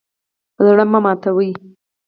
[0.65, 1.51] زړه مه ماتوئ